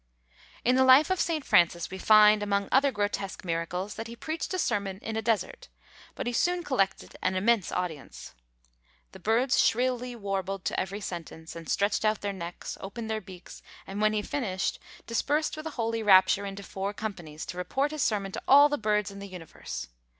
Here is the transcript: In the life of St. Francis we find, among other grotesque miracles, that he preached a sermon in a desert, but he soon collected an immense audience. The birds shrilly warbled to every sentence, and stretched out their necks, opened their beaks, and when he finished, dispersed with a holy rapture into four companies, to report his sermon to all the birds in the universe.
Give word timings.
In 0.65 0.73
the 0.75 0.83
life 0.83 1.11
of 1.11 1.21
St. 1.21 1.45
Francis 1.45 1.91
we 1.91 1.99
find, 1.99 2.41
among 2.41 2.69
other 2.71 2.91
grotesque 2.91 3.45
miracles, 3.45 3.93
that 3.93 4.07
he 4.07 4.15
preached 4.15 4.51
a 4.51 4.57
sermon 4.57 4.97
in 5.03 5.15
a 5.15 5.21
desert, 5.21 5.69
but 6.15 6.25
he 6.25 6.33
soon 6.33 6.63
collected 6.63 7.15
an 7.21 7.35
immense 7.35 7.71
audience. 7.71 8.33
The 9.11 9.19
birds 9.19 9.63
shrilly 9.63 10.15
warbled 10.15 10.65
to 10.65 10.79
every 10.79 11.01
sentence, 11.01 11.55
and 11.55 11.69
stretched 11.69 12.03
out 12.03 12.21
their 12.21 12.33
necks, 12.33 12.79
opened 12.81 13.11
their 13.11 13.21
beaks, 13.21 13.61
and 13.85 14.01
when 14.01 14.13
he 14.13 14.23
finished, 14.23 14.79
dispersed 15.05 15.55
with 15.55 15.67
a 15.67 15.77
holy 15.77 16.01
rapture 16.01 16.47
into 16.47 16.63
four 16.63 16.95
companies, 16.95 17.45
to 17.45 17.57
report 17.59 17.91
his 17.91 18.01
sermon 18.01 18.31
to 18.31 18.41
all 18.47 18.69
the 18.69 18.79
birds 18.79 19.11
in 19.11 19.19
the 19.19 19.27
universe. 19.27 19.87